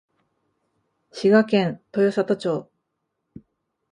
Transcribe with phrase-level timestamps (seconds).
[1.11, 2.71] 滋賀県豊郷町